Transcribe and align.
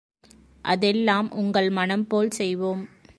அதெல்லாம் 0.65 1.29
உங்கள் 1.31 1.69
மனம்போல் 1.69 2.31
செய்வோம். 2.31 2.83